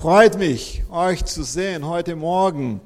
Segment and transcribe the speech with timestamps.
[0.00, 2.80] Freut mich, euch zu sehen heute Morgen.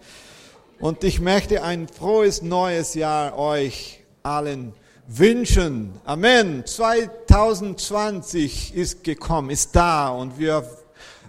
[0.81, 4.73] Und ich möchte ein frohes neues Jahr euch allen
[5.07, 5.93] wünschen.
[6.05, 6.67] Amen.
[6.67, 10.69] 2020 ist gekommen, ist da und wir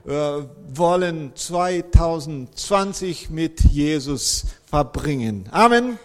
[0.08, 0.42] äh,
[0.74, 5.48] wollen 2020 mit Jesus verbringen.
[5.52, 6.00] Amen.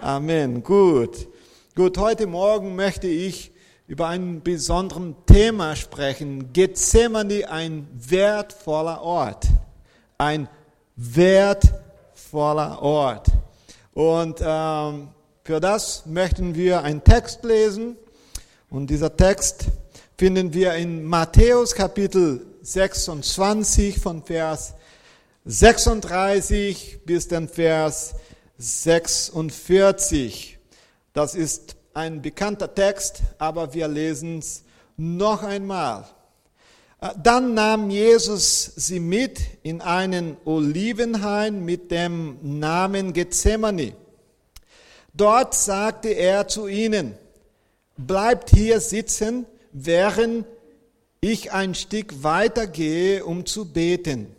[0.00, 0.62] Amen.
[0.62, 1.26] Gut.
[1.74, 3.50] Gut, heute Morgen möchte ich
[3.86, 6.52] über ein besonderes Thema sprechen.
[6.52, 9.46] Gethsemane, ein wertvoller Ort.
[10.16, 10.48] Ein
[10.96, 13.26] wertvoller Ort.
[13.92, 15.08] Und ähm,
[15.44, 17.96] für das möchten wir einen Text lesen.
[18.70, 19.66] Und dieser Text
[20.16, 24.72] finden wir in Matthäus Kapitel 26 von Vers
[25.44, 28.14] 36 bis den Vers
[28.56, 30.58] 46.
[31.12, 34.64] Das ist ein bekannter Text, aber wir lesen es
[34.96, 36.04] noch einmal.
[37.00, 43.94] Äh, dann nahm Jesus sie mit in einen Olivenhain mit dem Namen Gethsemane.
[45.12, 47.14] Dort sagte er zu ihnen,
[47.96, 50.46] bleibt hier sitzen, während
[51.20, 54.34] ich ein Stück weiter gehe, um zu beten.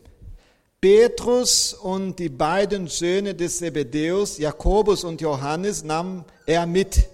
[0.82, 7.08] Petrus und die beiden Söhne des Zebedäus, Jakobus und Johannes, nahm er mit.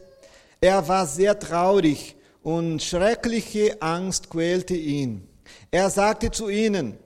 [0.63, 5.27] Er war sehr traurig und schreckliche Angst quälte ihn.
[5.71, 6.99] Er sagte zu ihnen,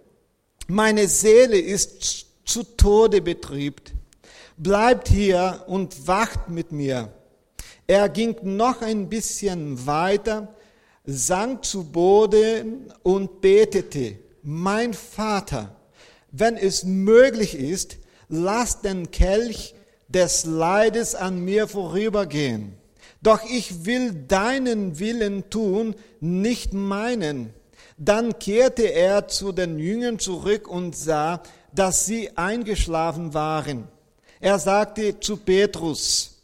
[0.68, 3.94] meine Seele ist zu Tode betrübt.
[4.58, 7.14] Bleibt hier und wacht mit mir.
[7.88, 10.54] Er ging noch ein bisschen weiter,
[11.06, 15.74] sank zu Boden und betete, mein Vater,
[16.30, 19.76] wenn es möglich ist, lass den Kelch
[20.10, 22.78] des Leides an mir vorübergehen.
[23.26, 27.52] Doch ich will deinen Willen tun, nicht meinen.
[27.98, 31.42] Dann kehrte er zu den Jüngern zurück und sah,
[31.74, 33.88] dass sie eingeschlafen waren.
[34.40, 36.36] Er sagte zu Petrus,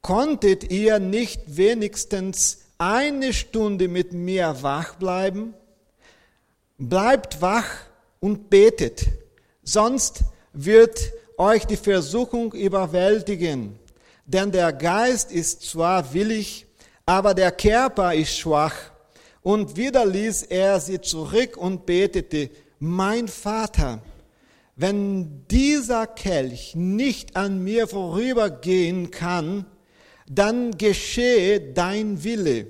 [0.00, 5.52] konntet ihr nicht wenigstens eine Stunde mit mir wach bleiben?
[6.78, 7.68] Bleibt wach
[8.18, 9.08] und betet,
[9.62, 10.24] sonst
[10.54, 13.78] wird euch die Versuchung überwältigen.
[14.24, 16.66] Denn der Geist ist zwar willig,
[17.06, 18.74] aber der Körper ist schwach.
[19.42, 24.02] Und wieder ließ er sie zurück und betete, mein Vater,
[24.76, 29.66] wenn dieser Kelch nicht an mir vorübergehen kann,
[30.30, 32.66] dann geschehe dein Wille.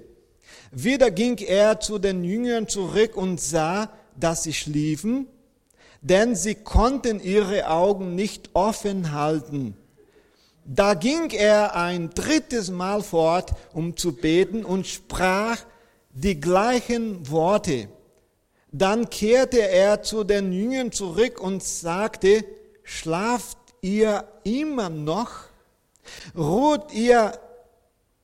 [0.72, 5.26] Wieder ging er zu den Jüngern zurück und sah, dass sie schliefen,
[6.00, 9.76] denn sie konnten ihre Augen nicht offen halten.
[10.64, 15.58] Da ging er ein drittes Mal fort, um zu beten und sprach
[16.12, 17.88] die gleichen Worte.
[18.70, 22.44] Dann kehrte er zu den Jüngern zurück und sagte,
[22.84, 25.30] schlaft ihr immer noch?
[26.36, 27.32] Ruht ihr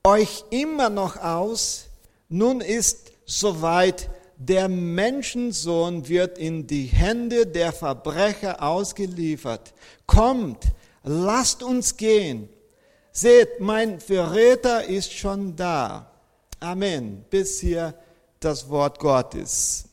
[0.04, 1.86] euch immer noch aus?
[2.28, 9.74] Nun ist soweit, der Menschensohn wird in die Hände der Verbrecher ausgeliefert.
[10.06, 10.64] Kommt,
[11.08, 12.48] lasst uns gehen.
[13.10, 16.10] Seht, mein Verräter ist schon da.
[16.60, 17.24] Amen.
[17.30, 17.94] Bis hier
[18.38, 19.84] das Wort Gottes.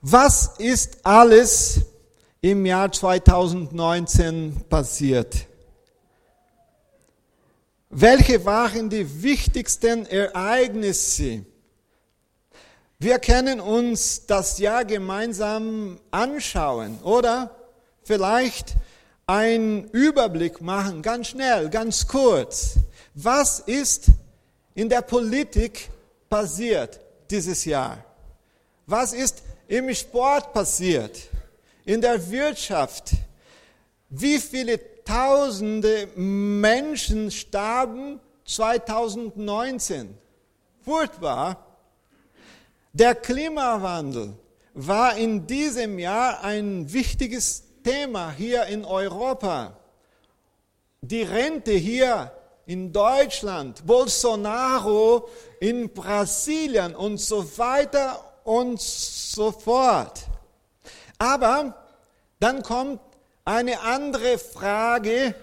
[0.00, 1.80] Was ist alles
[2.40, 5.34] im Jahr 2019 passiert?
[7.90, 11.44] Welche waren die wichtigsten Ereignisse?
[13.00, 17.50] Wir können uns das Jahr gemeinsam anschauen oder
[18.02, 18.74] vielleicht
[19.28, 22.78] einen Überblick machen, ganz schnell, ganz kurz.
[23.14, 24.06] Was ist
[24.74, 25.90] in der Politik
[26.30, 26.98] passiert
[27.30, 28.02] dieses Jahr?
[28.86, 31.28] Was ist im Sport passiert?
[31.84, 33.10] In der Wirtschaft?
[34.08, 40.16] Wie viele tausende Menschen starben 2019?
[40.82, 41.66] Furchtbar.
[42.94, 44.32] Der Klimawandel
[44.72, 49.72] war in diesem Jahr ein wichtiges Thema hier in Europa.
[51.00, 52.30] Die Rente hier
[52.66, 60.26] in Deutschland, Bolsonaro in Brasilien und so weiter und so fort.
[61.16, 61.82] Aber
[62.38, 63.00] dann kommt
[63.46, 65.34] eine andere Frage.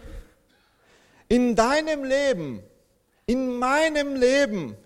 [1.28, 2.62] In deinem Leben,
[3.26, 4.78] in meinem Leben,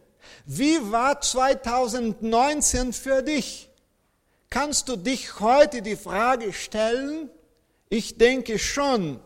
[0.46, 3.70] wie war 2019 für dich?
[4.50, 7.30] Kannst du dich heute die Frage stellen?
[7.90, 9.20] Ich denke schon.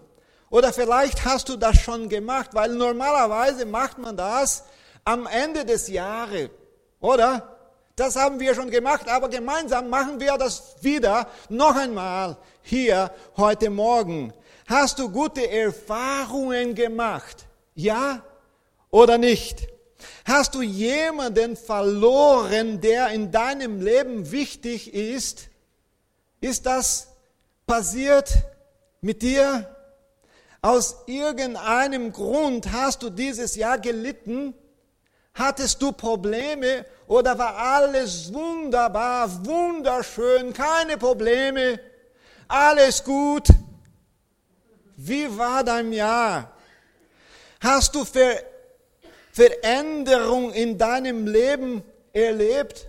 [0.50, 4.64] Oder vielleicht hast du das schon gemacht, weil normalerweise macht man das
[5.04, 6.50] am Ende des Jahres,
[7.02, 7.58] oder?
[7.96, 13.70] Das haben wir schon gemacht, aber gemeinsam machen wir das wieder noch einmal hier heute
[13.70, 14.34] Morgen.
[14.66, 17.46] Hast du gute Erfahrungen gemacht?
[17.76, 18.24] Ja
[18.90, 19.68] oder nicht?
[20.26, 25.50] Hast du jemanden verloren, der in deinem Leben wichtig ist?
[26.40, 27.10] Ist das
[27.68, 28.34] passiert
[29.04, 29.70] mit dir?
[30.62, 34.54] Aus irgendeinem Grund hast du dieses Jahr gelitten?
[35.34, 41.80] Hattest du Probleme oder war alles wunderbar, wunderschön, keine Probleme,
[42.48, 43.48] alles gut?
[44.96, 46.56] Wie war dein Jahr?
[47.60, 48.44] Hast du Ver
[49.32, 51.82] Veränderung in deinem Leben
[52.14, 52.88] erlebt?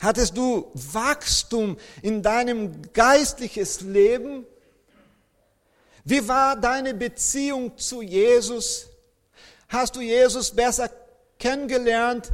[0.00, 4.46] Hattest du Wachstum in deinem geistliches Leben?
[6.04, 8.88] Wie war deine Beziehung zu Jesus?
[9.68, 10.88] Hast du Jesus besser
[11.38, 12.30] kennengelernt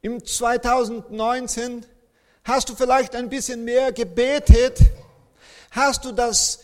[0.00, 1.84] im 2019?
[2.44, 4.80] Hast du vielleicht ein bisschen mehr gebetet?
[5.70, 6.60] Hast du das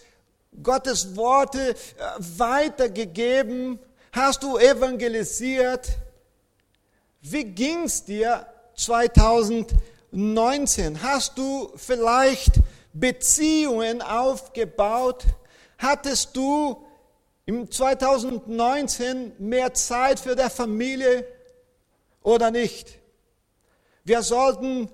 [0.62, 1.74] Gottes Worte äh,
[2.18, 3.78] weitergegeben?
[4.12, 5.88] Hast du evangelisiert?
[7.20, 9.97] Wie ging's dir 2019?
[10.12, 12.52] Hast du vielleicht
[12.93, 15.25] Beziehungen aufgebaut?
[15.76, 16.84] Hattest du
[17.44, 21.26] im 2019 mehr Zeit für der Familie
[22.22, 22.99] oder nicht?
[24.05, 24.90] Wir sollten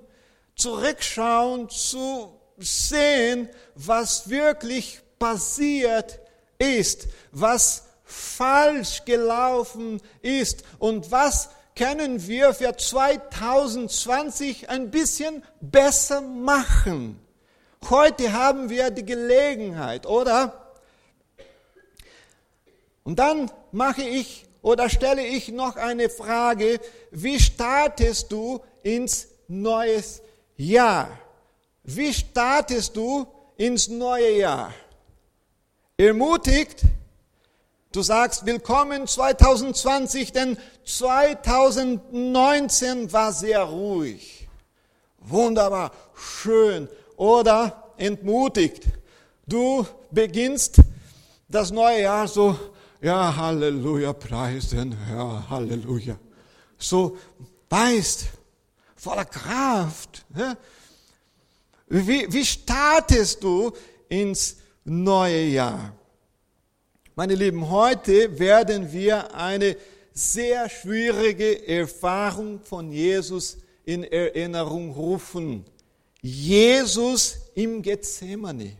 [0.55, 6.19] zurückschauen zu sehen, was wirklich passiert
[6.57, 17.19] ist, was falsch gelaufen ist und was können wir für 2020 ein bisschen besser machen.
[17.89, 20.73] Heute haben wir die Gelegenheit, oder?
[23.03, 26.79] Und dann mache ich oder stelle ich noch eine Frage,
[27.11, 30.23] wie startest du ins neues
[30.57, 31.19] Jahr?
[31.83, 33.27] Wie startest du
[33.57, 34.73] ins neue Jahr?
[35.97, 36.81] Ermutigt,
[37.91, 44.47] du sagst willkommen 2020, denn 2019 war sehr ruhig.
[45.19, 46.87] Wunderbar, schön.
[47.17, 48.87] Oder entmutigt,
[49.47, 50.81] du beginnst
[51.47, 52.59] das neue Jahr so
[53.01, 56.17] ja, Halleluja, preisen, Herr, Halleluja.
[56.77, 57.17] So
[57.69, 58.27] weißt,
[58.95, 60.25] voller Kraft.
[61.87, 63.71] Wie, wie startest du
[64.09, 65.93] ins neue Jahr?
[67.15, 69.77] Meine Lieben, heute werden wir eine
[70.17, 75.65] sehr schwierige Erfahrung von Jesus in Erinnerung rufen.
[76.21, 78.77] Jesus im Gethsemane.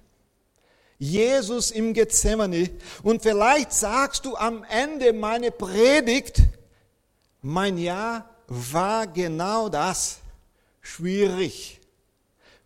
[0.98, 2.70] Jesus im Gethsemane.
[3.04, 6.42] Und vielleicht sagst du am Ende meiner Predigt,
[7.42, 10.20] mein Jahr war genau das.
[10.82, 11.82] Schwierig,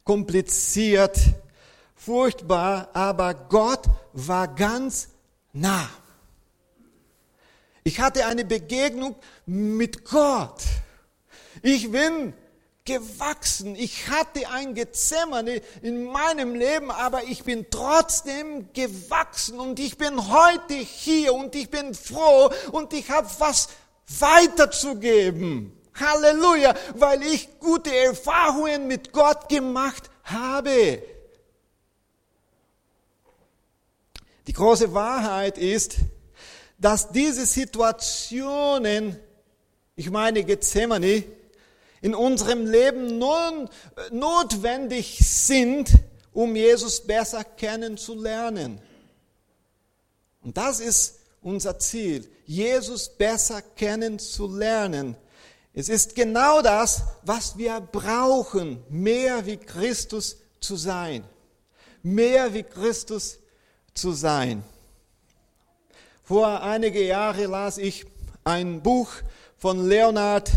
[0.03, 1.17] kompliziert,
[1.95, 5.09] furchtbar, aber Gott war ganz
[5.53, 5.89] nah.
[7.83, 9.15] Ich hatte eine Begegnung
[9.45, 10.63] mit Gott.
[11.61, 12.33] Ich bin
[12.85, 13.75] gewachsen.
[13.75, 20.31] Ich hatte ein Gezämmerne in meinem Leben, aber ich bin trotzdem gewachsen und ich bin
[20.31, 23.69] heute hier und ich bin froh und ich habe was
[24.07, 25.71] weiterzugeben.
[25.93, 31.03] Halleluja, weil ich gute Erfahrungen mit Gott gemacht habe.
[34.47, 35.97] Die große Wahrheit ist,
[36.79, 39.17] dass diese Situationen,
[39.95, 41.23] ich meine Gethsemane,
[42.01, 43.69] in unserem Leben nun
[44.11, 45.91] notwendig sind,
[46.31, 48.79] um Jesus besser kennenzulernen.
[50.41, 55.15] Und das ist unser Ziel, Jesus besser kennenzulernen.
[55.73, 61.23] Es ist genau das, was wir brauchen, mehr wie Christus zu sein.
[62.01, 63.39] Mehr wie Christus
[63.93, 64.63] zu sein.
[66.29, 68.05] Vor einige Jahre las ich
[68.43, 69.09] ein Buch
[69.57, 70.51] von Leonard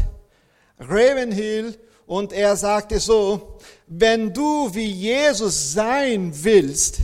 [0.79, 6.99] Ravenhill und er sagte so, wenn du wie Jesus sein willst,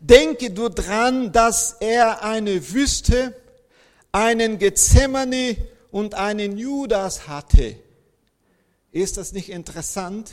[0.00, 3.36] denke du dran, dass er eine Wüste,
[4.10, 5.56] einen Gethsemane
[5.92, 7.76] und einen Judas hatte.
[8.90, 10.32] Ist das nicht interessant?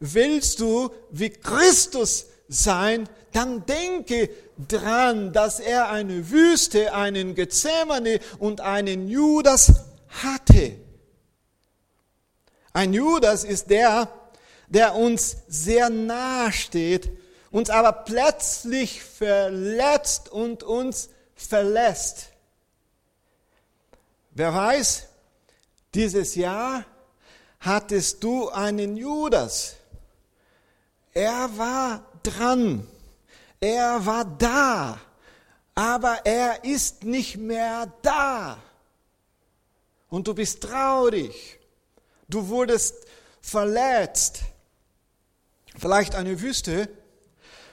[0.00, 4.28] Willst du wie Christus sein, dann denke
[4.68, 9.72] dran, dass er eine Wüste, einen Gethsemane und einen Judas
[10.22, 10.76] hatte.
[12.72, 14.08] Ein Judas ist der,
[14.68, 17.10] der uns sehr nahe steht,
[17.50, 22.28] uns aber plötzlich verletzt und uns verlässt.
[24.30, 25.08] Wer weiß,
[25.94, 26.84] Dieses Jahr
[27.60, 29.76] hattest du einen Judas.
[31.12, 32.86] Er war dran.
[33.60, 34.98] Er war da.
[35.74, 38.58] Aber er ist nicht mehr da.
[40.08, 41.58] Und du bist traurig.
[42.28, 42.94] Du wurdest
[43.40, 44.40] verletzt.
[45.78, 46.88] Vielleicht eine Wüste.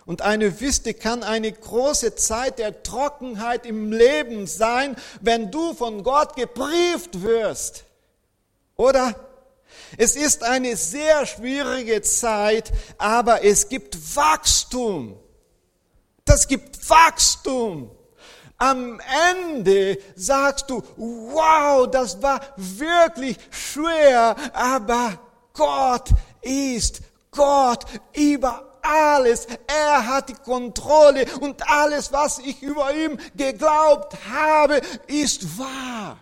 [0.06, 6.04] Und eine Wüste kann eine große Zeit der Trockenheit im Leben sein, wenn du von
[6.04, 7.84] Gott geprieft wirst.
[8.76, 9.29] Oder?
[9.98, 15.20] Es ist eine sehr schwierige Zeit, aber es gibt Wachstum.
[16.26, 17.92] Das gibt Wachstum.
[18.58, 19.00] Am
[19.32, 25.18] Ende sagst du, wow, das war wirklich schwer, aber
[25.54, 26.10] Gott
[26.42, 29.48] ist Gott über alles.
[29.68, 36.18] Er hat die Kontrolle und alles, was ich über ihm geglaubt habe, ist wahr.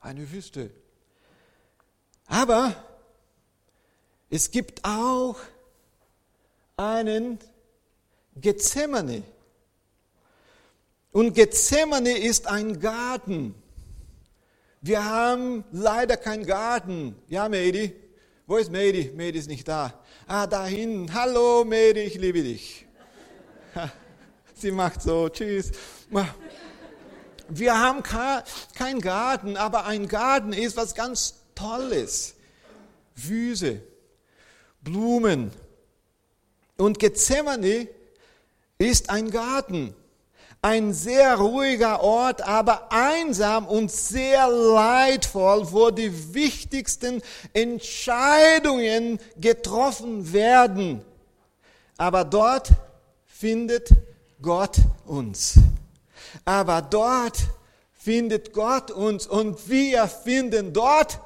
[0.00, 0.70] Eine Wüste.
[2.30, 2.76] Aber
[4.30, 5.34] es gibt auch
[6.76, 7.40] einen
[8.36, 9.24] Gethsemane.
[11.10, 13.56] Und Gethsemane ist ein Garten.
[14.80, 17.16] Wir haben leider keinen Garten.
[17.26, 17.96] Ja, Medi?
[18.46, 19.10] Wo ist Medi?
[19.12, 20.00] Medi ist nicht da.
[20.28, 21.12] Ah, da hinten.
[21.12, 22.86] Hallo, Medi, ich liebe dich.
[24.54, 25.72] Sie macht so, tschüss.
[27.48, 32.34] Wir haben keinen Garten, aber ein Garten ist was ganz Tolles.
[33.14, 33.82] Wüse,
[34.80, 35.50] Blumen.
[36.78, 37.88] Und Gethsemane
[38.78, 39.94] ist ein Garten.
[40.62, 51.02] Ein sehr ruhiger Ort, aber einsam und sehr leidvoll, wo die wichtigsten Entscheidungen getroffen werden.
[51.96, 52.70] Aber dort
[53.26, 53.90] findet
[54.42, 54.76] Gott
[55.06, 55.54] uns.
[56.44, 57.38] Aber dort
[57.92, 61.20] findet Gott uns und wir finden dort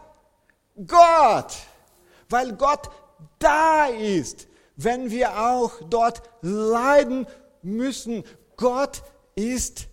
[0.86, 1.54] Gott,
[2.28, 2.90] weil Gott
[3.38, 7.26] da ist, wenn wir auch dort leiden
[7.62, 8.24] müssen.
[8.56, 9.02] Gott
[9.34, 9.86] ist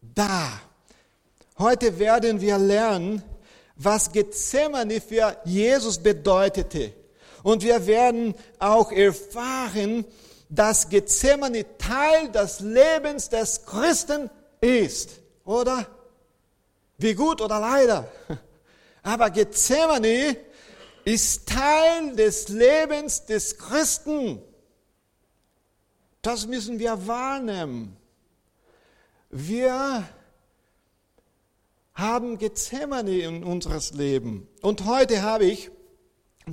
[0.00, 0.48] da.
[1.58, 3.22] Heute werden wir lernen,
[3.76, 6.92] was Gethsemane für Jesus bedeutete.
[7.42, 10.04] Und wir werden auch erfahren,
[10.48, 14.30] dass Gethsemane Teil des Lebens des Christen
[14.60, 15.20] ist.
[15.44, 15.86] Oder?
[16.98, 18.08] Wie gut oder leider?
[19.06, 20.36] Aber Gethsemane
[21.04, 24.42] ist Teil des Lebens des Christen.
[26.22, 27.96] Das müssen wir wahrnehmen.
[29.30, 30.08] Wir
[31.94, 34.48] haben Gethsemane in unseres Leben.
[34.60, 35.70] Und heute habe ich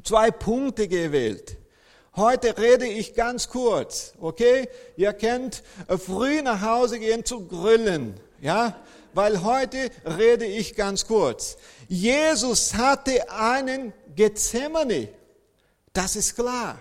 [0.04, 1.58] zwei Punkte gewählt.
[2.16, 4.70] Heute rede ich ganz kurz, okay?
[4.96, 8.80] Ihr kennt früh nach Hause gehen zu grillen, ja?
[9.16, 11.58] Weil heute rede ich ganz kurz.
[11.88, 15.10] Jesus hatte einen Gethsemane.
[15.94, 16.80] Das ist klar.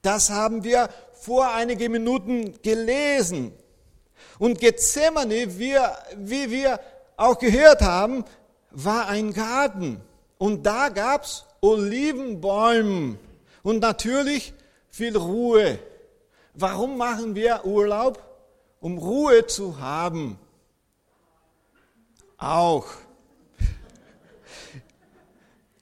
[0.00, 3.52] Das haben wir vor einigen Minuten gelesen.
[4.38, 6.80] Und Gethsemane, wir, wie wir
[7.16, 8.24] auch gehört haben,
[8.70, 10.00] war ein Garten.
[10.38, 13.18] Und da gab's Olivenbäume
[13.62, 14.52] und natürlich
[14.90, 15.78] viel Ruhe.
[16.54, 18.22] Warum machen wir Urlaub?
[18.80, 20.38] Um Ruhe zu haben.
[22.36, 22.86] Auch.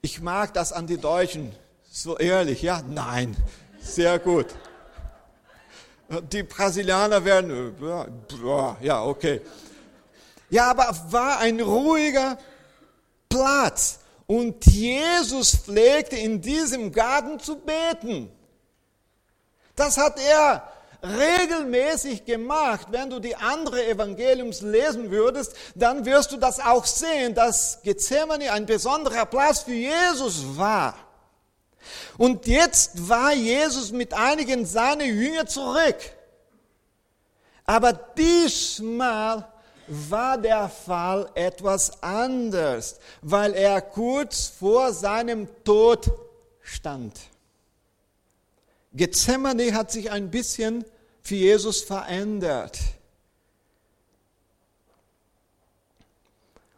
[0.03, 1.53] Ich mag das an die Deutschen.
[1.91, 2.81] So ehrlich, ja?
[2.87, 3.37] Nein.
[3.79, 4.47] Sehr gut.
[6.31, 7.75] Die Brasilianer werden,
[8.81, 9.41] ja, okay.
[10.49, 12.39] Ja, aber war ein ruhiger
[13.29, 13.99] Platz.
[14.25, 18.31] Und Jesus pflegte in diesem Garten zu beten.
[19.75, 20.67] Das hat er
[21.03, 22.87] regelmäßig gemacht.
[22.91, 28.51] Wenn du die andere Evangeliums lesen würdest, dann wirst du das auch sehen, dass Gethsemane
[28.51, 30.95] ein besonderer Platz für Jesus war.
[32.17, 35.97] Und jetzt war Jesus mit einigen seiner Jünger zurück.
[37.65, 39.47] Aber diesmal
[39.87, 46.09] war der Fall etwas anders, weil er kurz vor seinem Tod
[46.61, 47.19] stand.
[48.93, 50.85] Gethsemane hat sich ein bisschen
[51.21, 52.79] für Jesus verändert.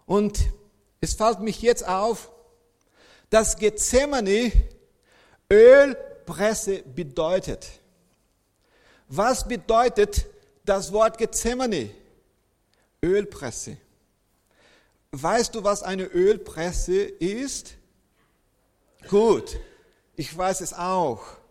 [0.06, 0.40] Und
[1.02, 2.32] es fällt mich jetzt auf,
[3.30, 4.52] dass Gethsemane
[5.52, 7.68] Ölpresse bedeutet.
[9.08, 10.26] Was bedeutet
[10.66, 11.90] das Wort Gethsemane?
[13.04, 13.78] Ölpresse.
[15.12, 17.76] Weißt du, was eine Ölpresse ist?
[19.10, 19.58] Gut,
[20.16, 21.43] ich weiß es auch.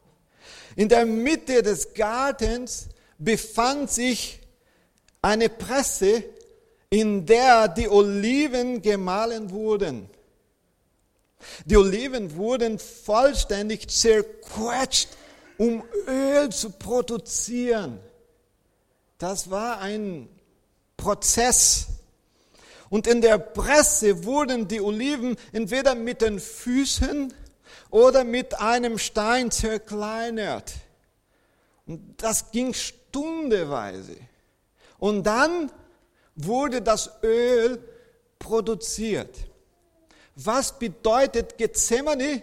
[0.77, 2.89] In der Mitte des Gartens
[3.19, 4.41] befand sich
[5.21, 6.25] eine Presse,
[6.91, 10.09] in der die Oliven gemahlen wurden.
[11.65, 15.09] Die Oliven wurden vollständig zerquetscht,
[15.59, 17.99] um Öl zu produzieren.
[19.19, 20.29] Das war ein
[20.97, 21.87] Prozess.
[22.91, 27.33] Und in der Presse wurden die Oliven entweder mit den Füßen
[27.93, 30.73] oder mit einem Stein zerkleinert.
[31.87, 34.17] Und das ging stundeweise.
[34.99, 35.71] Und dann
[36.35, 37.79] wurde das Öl
[38.39, 39.37] produziert.
[40.35, 42.43] Was bedeutet Gethsemane?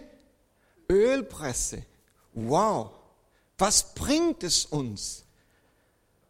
[0.88, 1.82] Ölpresse.
[2.32, 2.92] Wow.
[3.58, 5.24] Was bringt es uns?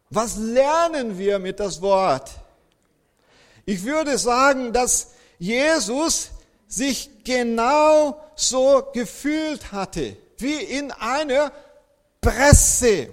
[0.09, 2.31] Was lernen wir mit das Wort?
[3.65, 6.31] Ich würde sagen, dass Jesus
[6.67, 11.51] sich genau so gefühlt hatte, wie in einer
[12.19, 13.09] Presse.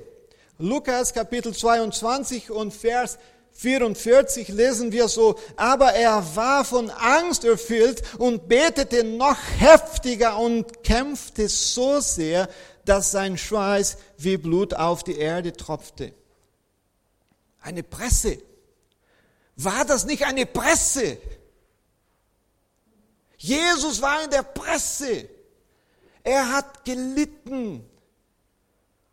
[0.58, 3.18] Lukas Kapitel 22 und Vers
[3.52, 10.84] 44 lesen wir so, aber er war von Angst erfüllt und betete noch heftiger und
[10.84, 12.48] kämpfte so sehr,
[12.84, 16.12] dass sein Schweiß wie Blut auf die Erde tropfte.
[17.60, 18.38] Eine Presse.
[19.56, 21.18] War das nicht eine Presse?
[23.38, 25.28] Jesus war in der Presse.
[26.22, 27.88] Er hat gelitten.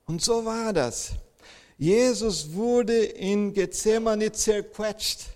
[0.05, 1.11] Und so war das.
[1.77, 5.27] Jesus wurde in Gethsemane zerquetscht.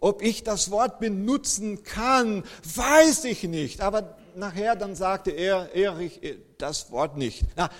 [0.00, 3.80] Ob ich das Wort benutzen kann, weiß ich nicht.
[3.80, 6.20] Aber nachher dann sagte er, Erich,
[6.58, 7.44] das Wort nicht.
[7.56, 7.70] Na,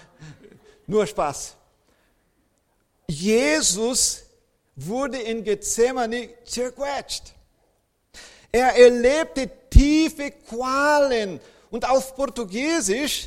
[0.86, 1.54] nur Spaß.
[3.08, 4.24] Jesus
[4.74, 7.34] wurde in Gethsemane zerquetscht.
[8.52, 11.40] Er erlebte tiefe Qualen
[11.70, 13.26] und auf Portugiesisch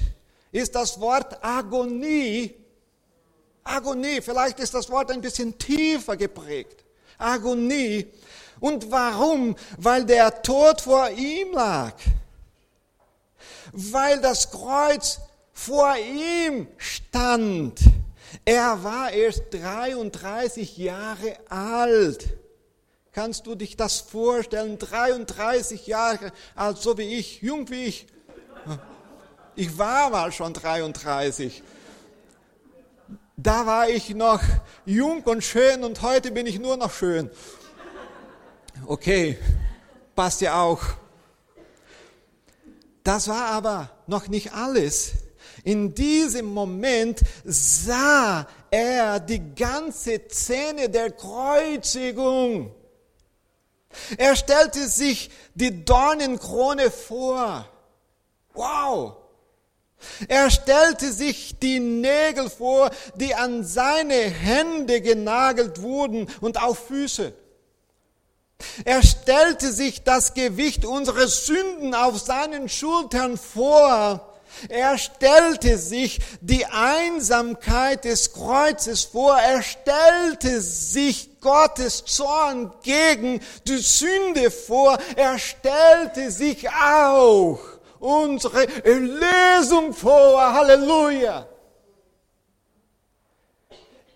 [0.52, 2.56] ist das Wort Agonie,
[3.64, 6.84] Agonie, vielleicht ist das Wort ein bisschen tiefer geprägt.
[7.18, 8.08] Agonie.
[8.60, 9.56] Und warum?
[9.78, 11.94] Weil der Tod vor ihm lag.
[13.72, 15.20] Weil das Kreuz
[15.54, 17.80] vor ihm stand.
[18.44, 22.28] Er war erst 33 Jahre alt.
[23.12, 24.78] Kannst du dich das vorstellen?
[24.78, 28.08] 33 Jahre alt, so wie ich, jung wie ich.
[29.56, 31.64] Ich war mal schon 33.
[33.36, 34.42] Da war ich noch
[34.86, 37.30] jung und schön und heute bin ich nur noch schön.
[38.86, 39.38] Okay,
[40.16, 40.82] passt ja auch.
[43.04, 45.14] Das war aber noch nicht alles.
[45.64, 52.72] In diesem Moment sah er die ganze Szene der Kreuzigung.
[54.18, 57.68] Er stellte sich die Dornenkrone vor.
[58.54, 59.16] Wow!
[60.28, 67.34] Er stellte sich die Nägel vor, die an seine Hände genagelt wurden und auf Füße.
[68.86, 74.29] Er stellte sich das Gewicht unserer Sünden auf seinen Schultern vor
[74.68, 79.38] er stellte sich die Einsamkeit des Kreuzes vor.
[79.38, 84.98] Er stellte sich Gottes Zorn gegen die Sünde vor.
[85.16, 87.60] Er stellte sich auch
[88.00, 90.54] unsere Erlösung vor.
[90.54, 91.48] Halleluja.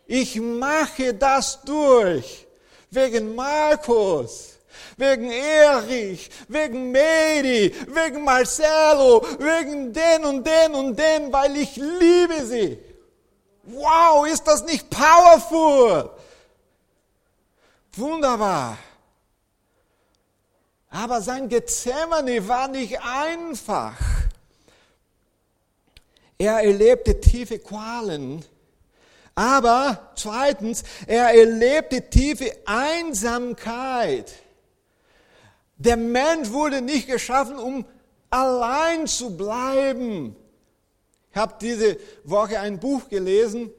[0.06, 2.46] Ich mache das durch
[2.92, 4.53] wegen Markus
[4.98, 12.46] wegen Erich, wegen Mary, wegen Marcelo, wegen den und den und den, weil ich liebe
[12.46, 12.78] sie.
[13.64, 16.10] Wow, ist das nicht powerful?
[17.96, 18.78] Wunderbar.
[20.90, 23.98] Aber sein Gethsemane war nicht einfach.
[26.38, 28.44] Er erlebte tiefe Qualen.
[29.34, 34.32] Aber zweitens, er erlebte tiefe Einsamkeit.
[35.84, 37.86] Der Mensch wurde nicht geschaffen, um
[38.30, 40.36] allein zu bleiben.
[41.32, 43.70] Ich habe diese Woche ein Buch gelesen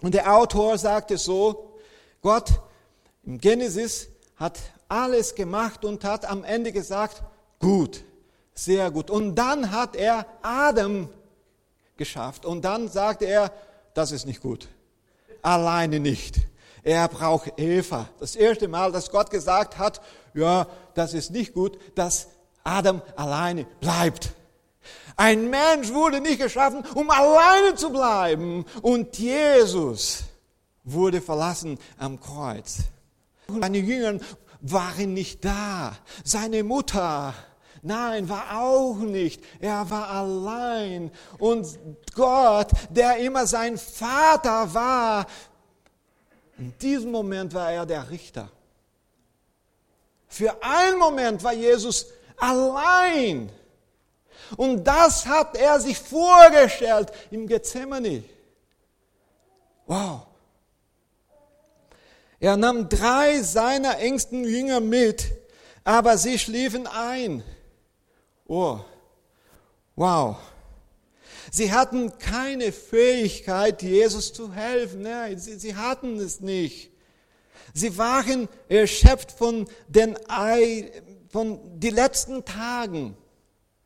[0.00, 1.78] und der Autor sagte so,
[2.22, 2.50] Gott
[3.24, 7.22] im Genesis hat alles gemacht und hat am Ende gesagt,
[7.58, 8.02] gut,
[8.54, 9.10] sehr gut.
[9.10, 11.10] Und dann hat er Adam
[11.98, 13.52] geschafft und dann sagte er,
[13.92, 14.68] das ist nicht gut,
[15.42, 16.36] alleine nicht.
[16.82, 18.08] Er braucht Eva.
[18.20, 20.00] Das erste Mal, dass Gott gesagt hat,
[20.36, 22.28] ja, das ist nicht gut, dass
[22.62, 24.34] Adam alleine bleibt.
[25.16, 28.64] Ein Mensch wurde nicht geschaffen, um alleine zu bleiben.
[28.82, 30.24] Und Jesus
[30.84, 32.78] wurde verlassen am Kreuz.
[33.48, 34.20] Seine Jünger
[34.60, 35.96] waren nicht da.
[36.22, 37.32] Seine Mutter,
[37.82, 39.42] nein, war auch nicht.
[39.60, 41.10] Er war allein.
[41.38, 41.66] Und
[42.14, 45.26] Gott, der immer sein Vater war,
[46.58, 48.50] in diesem Moment war er der Richter.
[50.36, 53.50] Für einen Moment war Jesus allein.
[54.58, 58.22] Und das hat er sich vorgestellt im Gethsemane.
[59.86, 60.26] Wow.
[62.38, 65.24] Er nahm drei seiner engsten Jünger mit,
[65.84, 67.42] aber sie schliefen ein.
[68.46, 68.80] Oh,
[69.94, 70.36] wow.
[71.50, 75.00] Sie hatten keine Fähigkeit, Jesus zu helfen.
[75.00, 76.90] Nein, sie, sie hatten es nicht.
[77.76, 80.16] Sie waren erschöpft von den
[81.28, 83.14] von die letzten Tagen.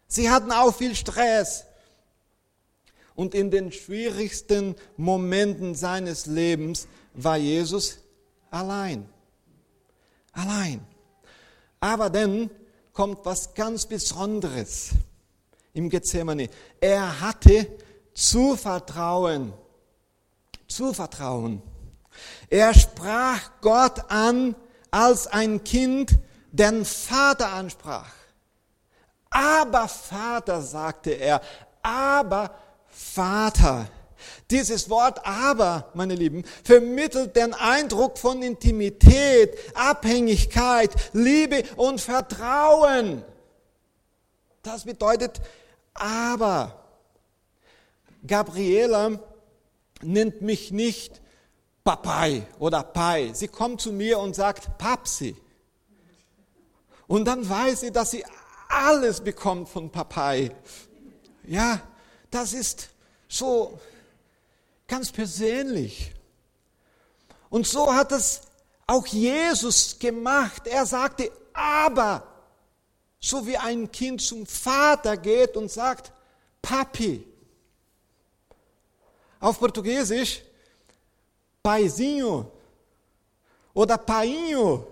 [0.07, 1.65] Sie hatten auch viel Stress.
[3.17, 7.99] Und in den schwierigsten Momenten seines Lebens war Jesus
[8.53, 9.09] allein.
[10.31, 10.87] Allein.
[11.81, 12.49] Aber dann
[12.93, 14.91] kommt was ganz Besonderes
[15.73, 16.49] im Gethsemane.
[16.81, 17.67] Er hatte
[18.15, 19.53] Zuvertrauen.
[20.69, 21.61] Zuvertrauen.
[22.49, 24.55] Er sprach Gott an
[24.91, 26.19] als ein Kind,
[26.53, 28.13] den Vater ansprach.
[29.31, 31.41] Aber Vater, sagte er,
[31.83, 32.55] aber
[32.89, 33.87] Vater.
[34.51, 43.23] Dieses Wort aber, meine Lieben, vermittelt den Eindruck von Intimität, Abhängigkeit, Liebe und Vertrauen.
[44.63, 45.41] Das bedeutet
[45.95, 46.77] aber.
[48.27, 49.19] Gabriela
[50.03, 51.23] nennt mich nicht
[51.91, 53.33] Papai oder Pai.
[53.35, 55.37] Sie kommt zu mir und sagt Papsi.
[57.09, 58.25] Und dann weiß sie, dass sie
[58.69, 60.55] alles bekommt von Papai.
[61.43, 61.81] Ja,
[62.31, 62.91] das ist
[63.29, 63.81] so
[64.87, 66.13] ganz persönlich.
[67.49, 68.43] Und so hat es
[68.87, 70.69] auch Jesus gemacht.
[70.69, 72.23] Er sagte, aber,
[73.19, 76.13] so wie ein Kind zum Vater geht und sagt,
[76.63, 77.27] Papi.
[79.41, 80.43] Auf Portugiesisch,
[81.63, 82.51] paizinho
[83.75, 84.87] oder painho.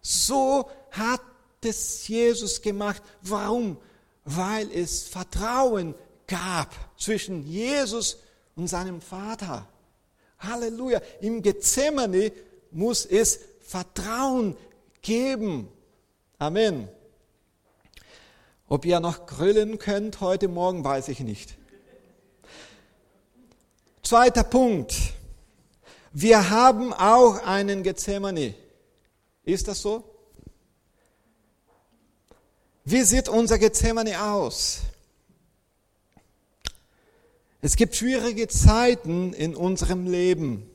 [0.00, 1.20] So hat
[1.62, 3.02] es Jesus gemacht.
[3.22, 3.76] Warum?
[4.24, 5.94] Weil es Vertrauen
[6.26, 8.18] gab zwischen Jesus
[8.56, 9.66] und seinem Vater.
[10.38, 11.00] Halleluja.
[11.20, 12.32] Im Gethsemane
[12.70, 14.56] muss es Vertrauen
[15.02, 15.68] geben.
[16.38, 16.88] Amen.
[18.68, 21.59] Ob ihr noch grüllen könnt heute Morgen, weiß ich nicht.
[24.10, 24.96] Zweiter Punkt.
[26.12, 28.56] Wir haben auch einen Gethsemane.
[29.44, 30.02] Ist das so?
[32.84, 34.80] Wie sieht unser Gethsemane aus?
[37.60, 40.68] Es gibt schwierige Zeiten in unserem Leben.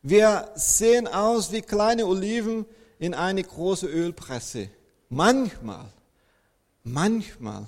[0.00, 2.64] Wir sehen aus wie kleine Oliven
[2.98, 4.70] in eine große Ölpresse.
[5.10, 5.92] Manchmal,
[6.84, 7.66] manchmal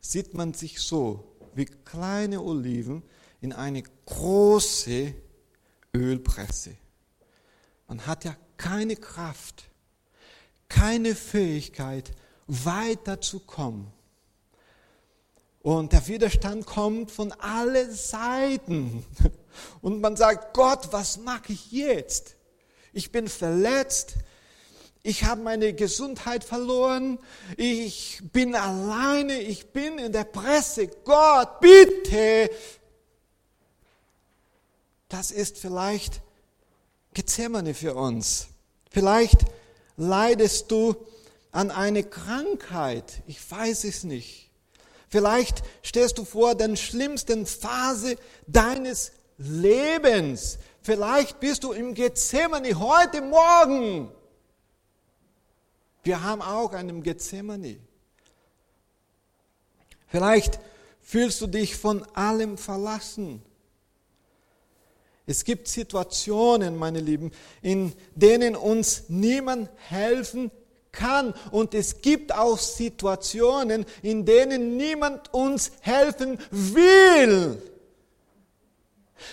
[0.00, 1.24] sieht man sich so
[1.56, 3.02] wie kleine Oliven
[3.42, 5.12] in eine große
[5.94, 6.76] Ölpresse.
[7.88, 9.64] Man hat ja keine Kraft,
[10.68, 12.12] keine Fähigkeit,
[12.46, 13.88] weiterzukommen.
[15.60, 19.04] Und der Widerstand kommt von allen Seiten.
[19.82, 22.36] Und man sagt, Gott, was mache ich jetzt?
[22.92, 24.14] Ich bin verletzt.
[25.02, 27.18] Ich habe meine Gesundheit verloren.
[27.56, 29.40] Ich bin alleine.
[29.40, 30.88] Ich bin in der Presse.
[31.04, 32.50] Gott, bitte
[35.12, 36.22] das ist vielleicht
[37.12, 38.46] Gezämmerne für uns.
[38.90, 39.44] Vielleicht
[39.96, 40.96] leidest du
[41.50, 43.22] an einer Krankheit.
[43.26, 44.50] Ich weiß es nicht.
[45.10, 50.58] Vielleicht stehst du vor der schlimmsten Phase deines Lebens.
[50.80, 54.10] Vielleicht bist du im Gethsemane heute Morgen.
[56.04, 57.76] Wir haben auch einen Gethsemane.
[60.08, 60.58] Vielleicht
[61.02, 63.42] fühlst du dich von allem verlassen.
[65.26, 67.30] Es gibt Situationen, meine Lieben,
[67.60, 70.50] in denen uns niemand helfen
[70.90, 71.34] kann.
[71.50, 77.62] Und es gibt auch Situationen, in denen niemand uns helfen will.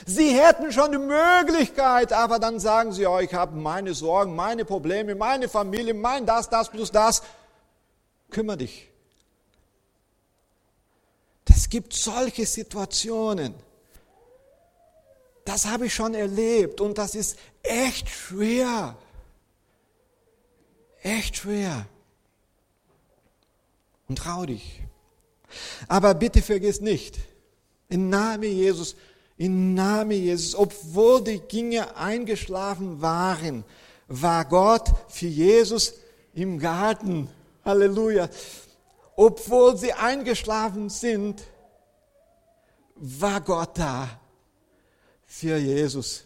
[0.05, 4.65] Sie hätten schon die Möglichkeit, aber dann sagen sie, oh, ich habe meine Sorgen, meine
[4.65, 7.23] Probleme, meine Familie, mein das, das plus das.
[8.29, 8.89] Kümmer dich.
[11.49, 13.53] Es gibt solche Situationen.
[15.49, 18.95] Das habe ich schon erlebt und das ist echt schwer.
[21.01, 21.87] Echt schwer.
[24.07, 24.83] Und trau dich.
[25.87, 27.17] Aber bitte vergiss nicht,
[27.87, 28.95] im Namen Jesus,
[29.37, 33.63] im Namen Jesus, obwohl die Dinge eingeschlafen waren,
[34.07, 35.95] war Gott für Jesus
[36.35, 37.27] im Garten.
[37.65, 38.29] Halleluja.
[39.15, 41.41] Obwohl sie eingeschlafen sind,
[42.97, 44.19] war Gott da
[45.29, 46.25] für Jesus.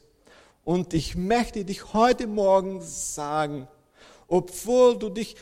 [0.64, 3.68] Und ich möchte dich heute Morgen sagen,
[4.28, 5.36] obwohl du dich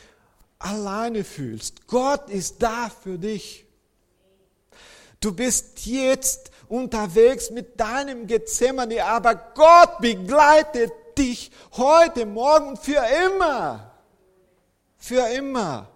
[0.58, 3.65] alleine fühlst, Gott ist da für dich.
[5.19, 13.93] Du bist jetzt unterwegs mit deinem Gethsemane, aber Gott begleitet dich heute Morgen für immer.
[14.97, 15.88] Für immer.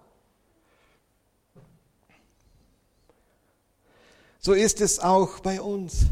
[4.39, 6.05] So ist es auch bei uns.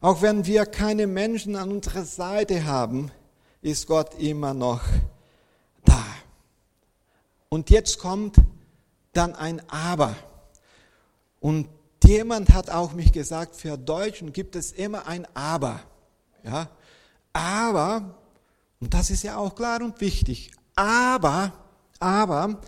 [0.00, 3.10] Auch wenn wir keine Menschen an unserer Seite haben,
[3.60, 4.80] ist Gott immer noch
[5.84, 6.04] da.
[7.50, 8.36] Und jetzt kommt
[9.12, 10.16] dann ein Aber.
[11.40, 11.68] Und
[12.04, 15.80] jemand hat auch mich gesagt, für Deutschen gibt es immer ein Aber.
[16.42, 16.68] Ja?
[17.32, 18.14] Aber,
[18.80, 21.52] und das ist ja auch klar und wichtig, aber,
[21.98, 22.60] aber,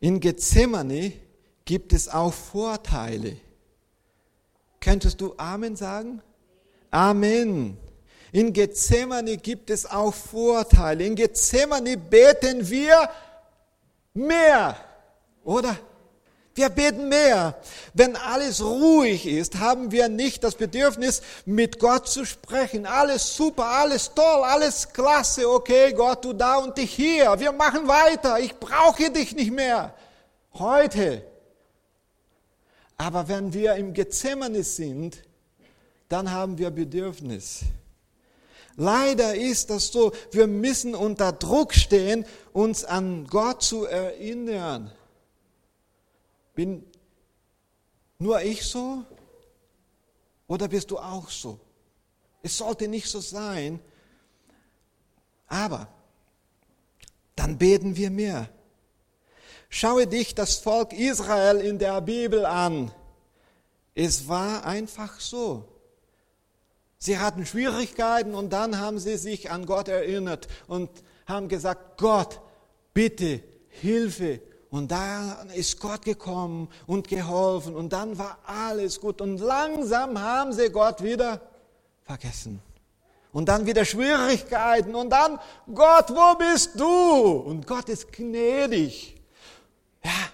[0.00, 1.12] in Gethsemane
[1.64, 3.36] gibt es auch Vorteile.
[4.80, 6.22] Könntest du Amen sagen?
[6.90, 7.76] Amen.
[8.32, 11.04] In Gethsemane gibt es auch Vorteile.
[11.04, 13.08] In Gethsemane beten wir
[14.14, 14.76] mehr,
[15.44, 15.76] oder?
[16.54, 17.54] Wir beten mehr.
[17.94, 22.84] Wenn alles ruhig ist, haben wir nicht das Bedürfnis, mit Gott zu sprechen.
[22.84, 25.48] Alles super, alles toll, alles klasse.
[25.48, 27.38] Okay, Gott, du da und dich hier.
[27.38, 28.40] Wir machen weiter.
[28.40, 29.94] Ich brauche dich nicht mehr.
[30.54, 31.22] Heute
[32.98, 35.22] aber wenn wir im Gethsemane sind,
[36.08, 37.60] dann haben wir Bedürfnis.
[38.76, 44.92] Leider ist das so, wir müssen unter Druck stehen, uns an Gott zu erinnern.
[46.54, 46.84] Bin
[48.18, 49.04] nur ich so
[50.48, 51.58] oder bist du auch so?
[52.42, 53.80] Es sollte nicht so sein,
[55.46, 55.88] aber
[57.36, 58.48] dann beten wir mehr.
[59.68, 62.90] Schaue dich das Volk Israel in der Bibel an.
[63.94, 65.64] Es war einfach so.
[66.98, 70.90] Sie hatten Schwierigkeiten und dann haben sie sich an Gott erinnert und
[71.26, 72.40] haben gesagt, Gott,
[72.92, 74.40] bitte Hilfe.
[74.70, 79.20] Und da ist Gott gekommen und geholfen und dann war alles gut.
[79.20, 81.40] Und langsam haben sie Gott wieder
[82.02, 82.60] vergessen.
[83.32, 85.38] Und dann wieder Schwierigkeiten und dann,
[85.72, 86.86] Gott, wo bist du?
[86.86, 89.17] Und Gott ist gnädig.
[90.08, 90.30] Ja.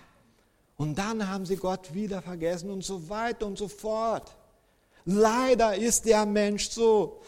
[0.76, 4.30] Und dann haben sie Gott wieder vergessen und so weiter und so fort.
[5.04, 7.20] Leider ist der Mensch so.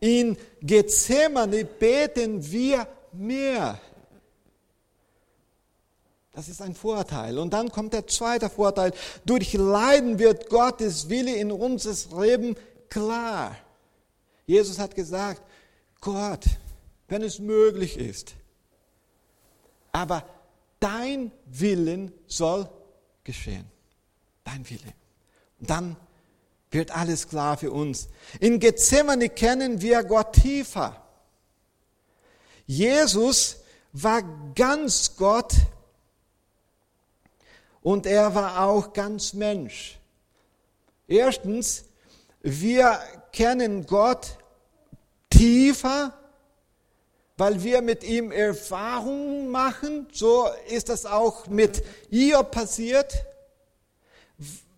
[0.00, 3.78] In Gethsemane beten wir mehr.
[6.32, 7.38] Das ist ein Vorteil.
[7.38, 8.92] Und dann kommt der zweite Vorteil.
[9.26, 12.56] Durch Leiden wird Gottes Wille in unseres Leben
[12.88, 13.56] klar.
[14.46, 15.42] Jesus hat gesagt,
[16.00, 16.44] Gott,
[17.08, 18.34] wenn es möglich ist,
[19.92, 20.24] aber
[20.82, 22.68] dein Willen soll
[23.24, 23.64] geschehen.
[24.44, 24.92] Dein Wille.
[25.60, 25.96] Und dann
[26.70, 28.08] wird alles klar für uns.
[28.40, 31.02] In Gethsemane kennen wir Gott tiefer.
[32.66, 33.58] Jesus
[33.92, 34.22] war
[34.54, 35.52] ganz Gott
[37.82, 39.98] und er war auch ganz Mensch.
[41.06, 41.84] Erstens,
[42.40, 42.98] wir
[43.32, 44.38] kennen Gott
[45.28, 46.18] tiefer
[47.36, 50.06] weil wir mit ihm Erfahrungen machen.
[50.12, 53.24] So ist das auch mit Iob passiert.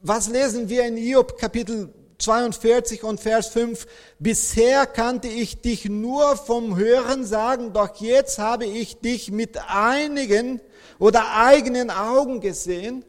[0.03, 3.87] Was lesen wir in Iob Kapitel 42 und Vers 5?
[4.19, 10.61] Bisher kannte ich dich nur vom Hören sagen, doch jetzt habe ich dich mit einigen
[10.99, 13.05] oder eigenen Augen gesehen.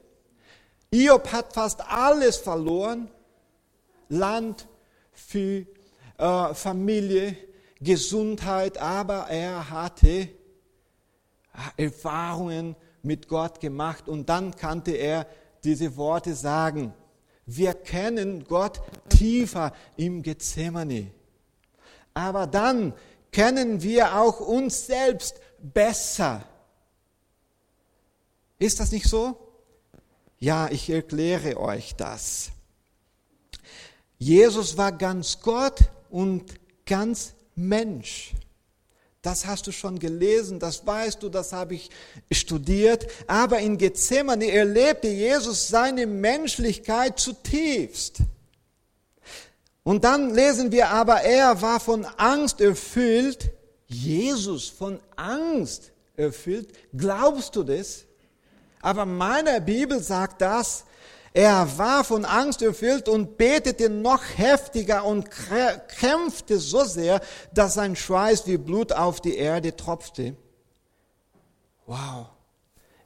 [0.91, 3.09] Iob hat fast alles verloren.
[4.07, 4.67] Land,
[5.11, 5.67] Vieh,
[6.17, 7.35] äh, Familie,
[7.85, 10.27] Gesundheit, aber er hatte
[11.77, 15.25] Erfahrungen mit Gott gemacht und dann kannte er
[15.63, 16.93] diese Worte sagen.
[17.45, 21.11] Wir kennen Gott tiefer im Gethsemane.
[22.13, 22.93] Aber dann
[23.31, 26.43] kennen wir auch uns selbst besser.
[28.57, 29.37] Ist das nicht so?
[30.39, 32.51] Ja, ich erkläre euch das.
[34.17, 38.33] Jesus war ganz Gott und ganz Mensch.
[39.21, 41.89] Das hast du schon gelesen, das weißt du, das habe ich
[42.31, 43.07] studiert.
[43.25, 48.17] Aber in Gethsemane erlebte Jesus seine Menschlichkeit zutiefst.
[49.81, 53.51] Und dann lesen wir aber, er war von Angst erfüllt.
[53.87, 56.69] Jesus von Angst erfüllt.
[56.95, 58.05] Glaubst du das?
[58.81, 60.85] Aber meine Bibel sagt das,
[61.35, 65.27] er war von Angst erfüllt und betete noch heftiger und
[65.99, 67.19] kämpfte so sehr,
[67.53, 70.37] dass sein Schweiß wie Blut auf die Erde tropfte.
[71.85, 72.27] Wow.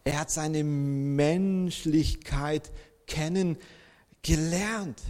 [0.04, 2.70] Er hat seine Menschlichkeit
[3.08, 5.02] kennengelernt.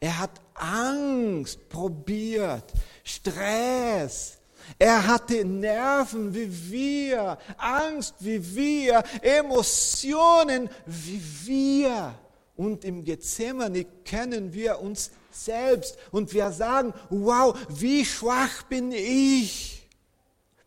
[0.00, 2.72] Er hat Angst probiert,
[3.04, 4.38] Stress.
[4.78, 12.14] Er hatte Nerven wie wir, Angst wie wir, Emotionen wie wir.
[12.56, 19.88] Und im Gethsemane kennen wir uns selbst und wir sagen, wow, wie schwach bin ich.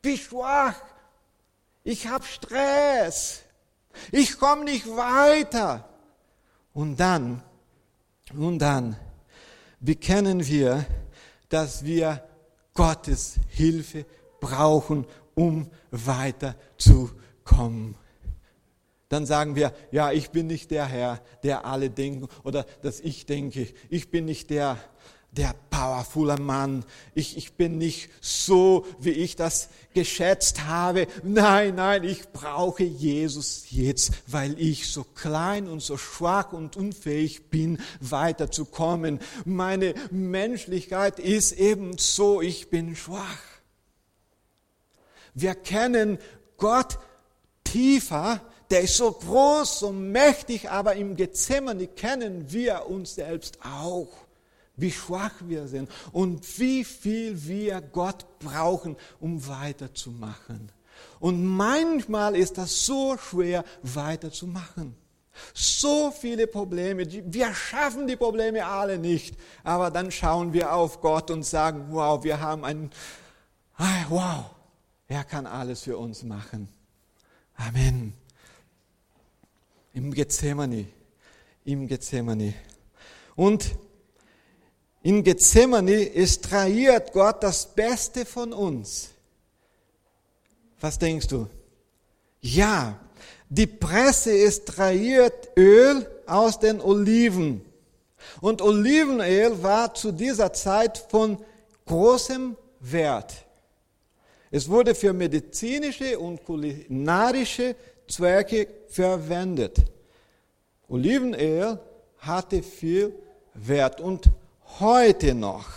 [0.01, 0.75] Wie schwach.
[1.83, 3.41] Ich habe Stress.
[4.11, 5.87] Ich komme nicht weiter.
[6.73, 7.41] Und dann,
[8.33, 8.97] und dann
[9.79, 10.85] bekennen wir,
[11.47, 12.21] dass wir
[12.73, 14.05] Gottes Hilfe
[14.41, 17.95] brauchen, um weiterzukommen.
[19.09, 23.25] Dann sagen wir, ja, ich bin nicht der Herr, der alle denken oder dass ich
[23.25, 23.67] denke.
[23.89, 24.77] Ich bin nicht der,
[25.31, 26.85] der powerfuler Mann.
[27.13, 31.07] Ich, ich bin nicht so, wie ich das geschätzt habe.
[31.23, 37.49] Nein, nein, ich brauche Jesus jetzt, weil ich so klein und so schwach und unfähig
[37.49, 39.19] bin, weiterzukommen.
[39.43, 43.39] Meine Menschlichkeit ist eben so, ich bin schwach.
[45.35, 46.17] Wir kennen
[46.57, 46.97] Gott
[47.65, 48.41] tiefer,
[48.75, 54.09] der ist so groß, so mächtig, aber im Gethsemane kennen wir uns selbst auch
[54.75, 60.73] wie schwach wir sind und wie viel wir Gott brauchen, um weiterzumachen.
[61.21, 64.97] Und manchmal ist das so schwer weiterzumachen.
[65.53, 71.31] So viele Probleme, wir schaffen die Probleme alle nicht, aber dann schauen wir auf Gott
[71.31, 72.89] und sagen, wow, wir haben einen,
[74.09, 74.43] wow,
[75.07, 76.67] er kann alles für uns machen.
[77.55, 78.24] Amen.
[79.95, 80.87] Im Gethsemane,
[81.63, 82.53] im Gethsemane.
[83.33, 83.77] Und
[85.01, 89.11] in Gethsemane extrahiert Gott das Beste von uns.
[90.81, 91.47] Was denkst du?
[92.41, 92.99] Ja,
[93.47, 97.63] die Presse extrahiert Öl aus den Oliven.
[98.41, 101.37] Und Olivenöl war zu dieser Zeit von
[101.85, 103.33] großem Wert.
[104.51, 109.83] Es wurde für medizinische und kulinarische Zwecke verwendet.
[110.87, 111.79] Olivenöl
[112.19, 113.13] hatte viel
[113.53, 114.29] Wert und
[114.79, 115.67] heute noch.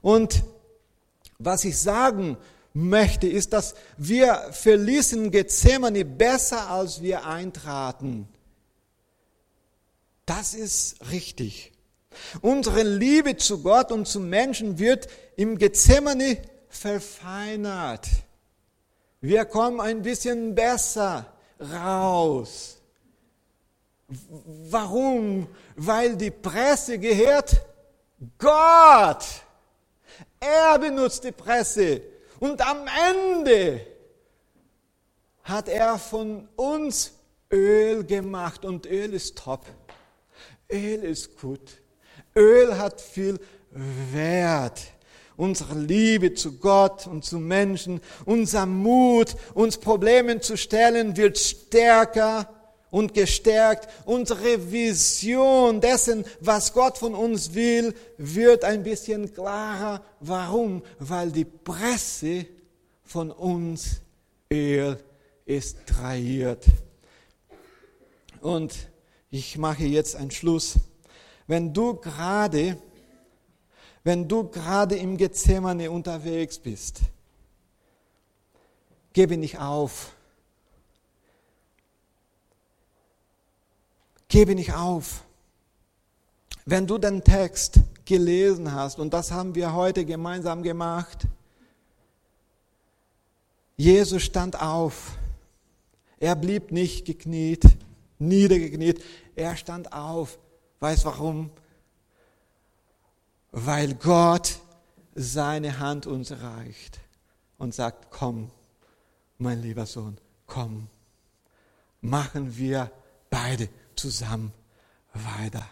[0.00, 0.44] Und
[1.38, 2.36] was ich sagen
[2.74, 8.28] möchte, ist, dass wir verließen Gethsemane besser, als wir eintraten.
[10.26, 11.72] Das ist richtig.
[12.42, 18.08] Unsere Liebe zu Gott und zu Menschen wird im Gethsemane verfeinert.
[19.20, 22.78] Wir kommen ein bisschen besser raus.
[24.70, 25.48] Warum?
[25.76, 27.60] Weil die Presse gehört
[28.38, 29.24] Gott.
[30.40, 32.02] Er benutzt die Presse.
[32.40, 33.86] Und am Ende
[35.42, 37.12] hat er von uns
[37.52, 38.64] Öl gemacht.
[38.64, 39.66] Und Öl ist top.
[40.70, 41.80] Öl ist gut.
[42.34, 43.38] Öl hat viel
[43.70, 44.80] Wert.
[45.38, 52.52] Unsere Liebe zu Gott und zu Menschen, unser Mut, uns Problemen zu stellen, wird stärker
[52.90, 53.88] und gestärkt.
[54.04, 60.02] Unsere Vision dessen, was Gott von uns will, wird ein bisschen klarer.
[60.18, 60.82] Warum?
[60.98, 62.46] Weil die Presse
[63.04, 64.00] von uns
[64.52, 64.98] Öl
[65.46, 66.64] extrahiert.
[68.40, 68.74] Und
[69.30, 70.74] ich mache jetzt einen Schluss.
[71.46, 72.76] Wenn du gerade,
[74.08, 77.00] wenn du gerade im Gethsemane unterwegs bist,
[79.12, 80.12] gebe nicht auf
[84.28, 85.24] Gebe nicht auf.
[86.66, 91.26] Wenn du den Text gelesen hast, und das haben wir heute gemeinsam gemacht,
[93.76, 95.16] Jesus stand auf.
[96.20, 97.62] Er blieb nicht gekniet,
[98.18, 99.02] niedergekniet.
[99.34, 100.38] Er stand auf.
[100.80, 101.50] Weißt warum?
[103.50, 104.58] Weil Gott
[105.14, 107.00] seine Hand uns reicht
[107.56, 108.50] und sagt, komm,
[109.38, 110.88] mein lieber Sohn, komm.
[112.00, 112.90] Machen wir
[113.30, 114.52] beide zusammen
[115.12, 115.66] weiter.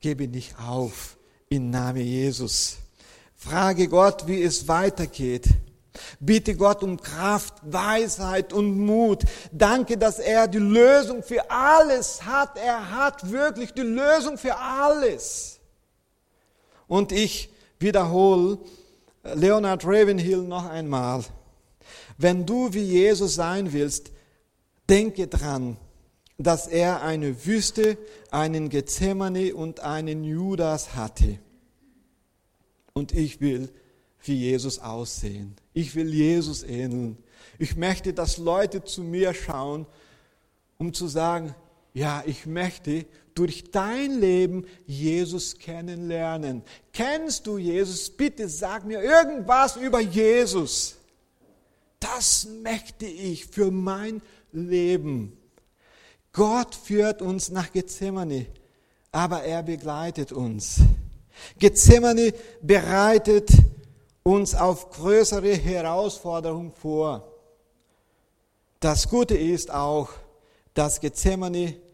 [0.00, 1.16] Gebe nicht auf
[1.48, 2.78] im Namen Jesus.
[3.36, 5.48] Frage Gott, wie es weitergeht.
[6.20, 9.24] Bitte Gott um Kraft, Weisheit und Mut.
[9.52, 12.58] Danke, dass er die Lösung für alles hat.
[12.58, 15.55] Er hat wirklich die Lösung für alles.
[16.88, 18.58] Und ich wiederhole
[19.34, 21.24] Leonard Ravenhill noch einmal.
[22.18, 24.12] Wenn du wie Jesus sein willst,
[24.88, 25.76] denke dran,
[26.38, 27.98] dass er eine Wüste,
[28.30, 31.38] einen Gethsemane und einen Judas hatte.
[32.92, 33.70] Und ich will
[34.22, 35.54] wie Jesus aussehen.
[35.72, 37.18] Ich will Jesus ähneln.
[37.58, 39.86] Ich möchte, dass Leute zu mir schauen,
[40.78, 41.54] um zu sagen,
[41.96, 46.62] ja, ich möchte durch dein Leben Jesus kennenlernen.
[46.92, 48.10] Kennst du Jesus?
[48.10, 50.96] Bitte sag mir irgendwas über Jesus.
[51.98, 54.20] Das möchte ich für mein
[54.52, 55.38] Leben.
[56.34, 58.44] Gott führt uns nach Gethsemane,
[59.10, 60.80] aber er begleitet uns.
[61.58, 63.48] Gethsemane bereitet
[64.22, 67.26] uns auf größere Herausforderungen vor.
[68.80, 70.10] Das Gute ist auch,
[70.74, 71.85] dass Gethsemane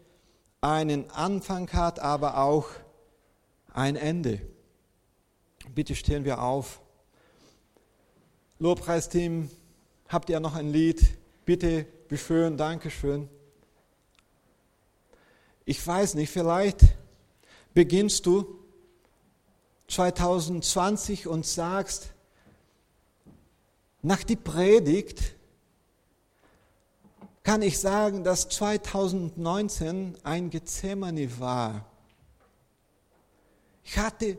[0.63, 2.69] einen Anfang hat, aber auch
[3.73, 4.41] ein Ende.
[5.75, 6.79] Bitte stehen wir auf.
[8.59, 9.49] Lobpreisteam,
[10.07, 11.05] habt ihr noch ein Lied?
[11.43, 13.27] Bitte, beschön, Dankeschön.
[15.65, 16.79] Ich weiß nicht, vielleicht
[17.73, 18.59] beginnst du
[19.89, 22.13] 2020 und sagst,
[24.01, 25.35] nach die Predigt
[27.43, 31.85] kann ich sagen, dass 2019 ein Gethsemane war.
[33.83, 34.37] Ich hatte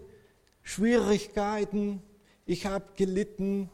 [0.63, 2.03] Schwierigkeiten,
[2.47, 3.71] ich habe gelitten.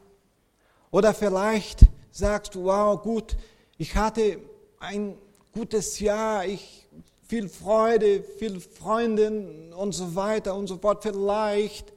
[0.90, 3.36] Oder vielleicht sagst du, wow, gut,
[3.78, 4.40] ich hatte
[4.80, 5.16] ein
[5.52, 6.88] gutes Jahr, ich
[7.22, 11.04] viel Freude, viel Freundin und so weiter und so fort.
[11.04, 11.92] Vielleicht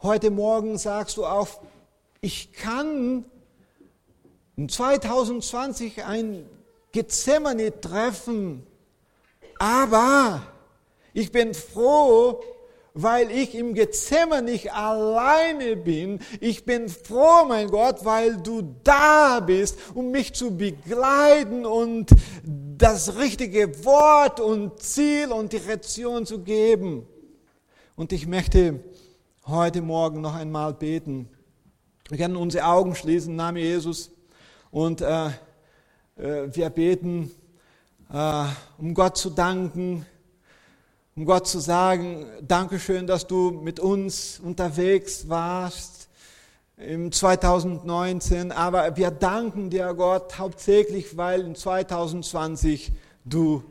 [0.00, 1.48] heute Morgen sagst du auch,
[2.20, 3.24] ich kann
[4.56, 6.46] 2020 ein
[6.92, 8.66] Gethsemane treffen,
[9.58, 10.42] aber
[11.14, 12.42] ich bin froh,
[12.94, 16.20] weil ich im Gethsemane nicht alleine bin.
[16.40, 22.10] Ich bin froh, mein Gott, weil du da bist, um mich zu begleiten und
[22.44, 27.06] das richtige Wort und Ziel und Direktion zu geben.
[27.96, 28.82] Und ich möchte
[29.46, 31.28] heute Morgen noch einmal beten.
[32.08, 34.10] Wir können unsere Augen schließen im Namen Jesus.
[34.72, 35.26] Und äh,
[36.16, 37.30] äh, wir beten,
[38.10, 38.44] äh,
[38.78, 40.06] um Gott zu danken,
[41.14, 46.08] um Gott zu sagen, Dankeschön, dass du mit uns unterwegs warst
[46.78, 48.50] im 2019.
[48.50, 52.92] Aber wir danken dir, Gott, hauptsächlich, weil in 2020
[53.26, 53.62] du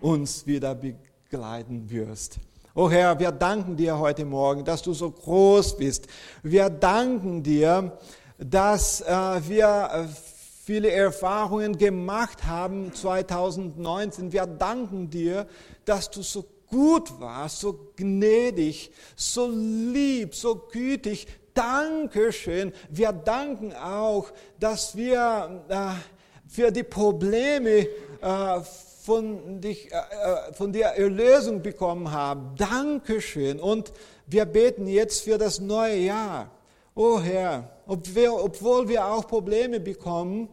[0.00, 2.40] uns wieder begleiten wirst.
[2.74, 6.08] Oh Herr, wir danken dir heute Morgen, dass du so groß bist.
[6.42, 7.96] Wir danken dir,
[8.38, 10.08] dass äh, wir
[10.68, 14.32] viele Erfahrungen gemacht haben 2019.
[14.32, 15.46] Wir danken dir,
[15.86, 21.26] dass du so gut warst, so gnädig, so lieb, so gütig.
[21.54, 22.74] Dankeschön.
[22.90, 25.92] Wir danken auch, dass wir äh,
[26.46, 27.86] für die Probleme
[28.20, 28.60] äh,
[29.06, 32.54] von, dich, äh, äh von dir Erlösung bekommen haben.
[32.58, 33.58] Dankeschön.
[33.58, 33.90] Und
[34.26, 36.50] wir beten jetzt für das neue Jahr.
[36.94, 40.48] Oh Herr, obwohl wir auch Probleme bekommen,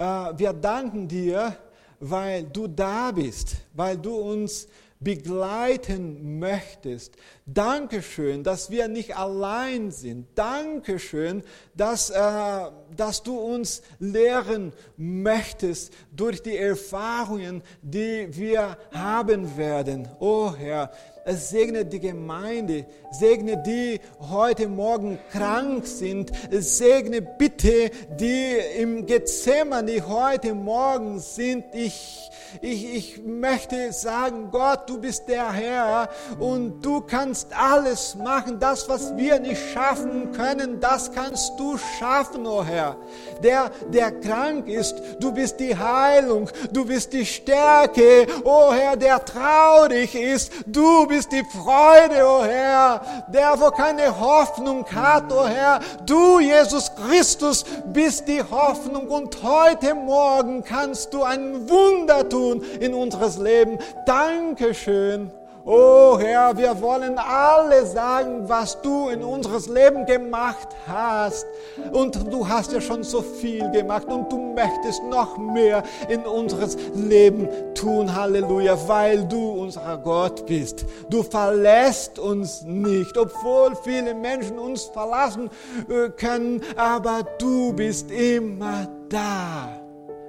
[0.00, 1.56] wir danken dir,
[1.98, 4.66] weil du da bist, weil du uns
[5.00, 7.16] begleiten möchtest.
[7.46, 10.26] Dankeschön, dass wir nicht allein sind.
[10.34, 11.42] Dankeschön,
[11.74, 20.06] dass, äh, dass du uns lehren möchtest durch die Erfahrungen, die wir haben werden.
[20.18, 20.92] Oh Herr,
[21.24, 24.00] es segne die Gemeinde, segne die
[24.30, 31.64] heute Morgen krank sind, es segne bitte die im Gethsemane heute Morgen sind.
[31.72, 36.08] Ich, ich, ich möchte sagen, Gott, du bist der Herr
[36.38, 38.58] und du kannst alles machen.
[38.58, 42.96] Das, was wir nicht schaffen können, das kannst du schaffen, oh Herr.
[43.42, 49.24] Der, der krank ist, du bist die Heilung, du bist die Stärke, oh Herr, der
[49.24, 55.80] traurig ist, du bist die Freude, oh Herr, der wo keine Hoffnung hat, oh Herr,
[56.06, 62.94] du, Jesus Christus, bist die Hoffnung und heute Morgen kannst du ein Wunder tun in
[62.94, 63.78] unseres Leben.
[64.06, 65.32] Dankeschön.
[65.72, 71.46] Oh Herr, wir wollen alle sagen, was du in unseres Leben gemacht hast.
[71.92, 76.76] Und du hast ja schon so viel gemacht und du möchtest noch mehr in unseres
[76.96, 78.12] Leben tun.
[78.12, 80.86] Halleluja, weil du unser Gott bist.
[81.08, 85.50] Du verlässt uns nicht, obwohl viele Menschen uns verlassen
[85.88, 89.68] äh, können, aber du bist immer da,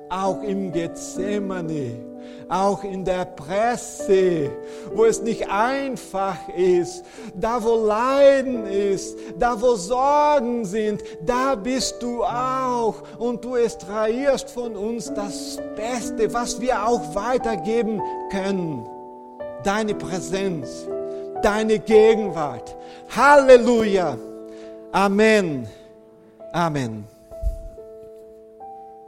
[0.08, 2.11] auch im Gethsemane
[2.50, 4.52] auch in der Presse,
[4.94, 7.04] wo es nicht einfach ist,
[7.34, 14.50] da wo Leiden ist, da wo Sorgen sind, da bist du auch und du extrahierst
[14.50, 18.02] von uns das Beste, was wir auch weitergeben
[18.32, 18.86] können.
[19.64, 20.88] Deine Präsenz,
[21.42, 22.76] deine Gegenwart.
[23.16, 24.18] Halleluja.
[24.92, 25.68] Amen.
[26.52, 27.11] Amen.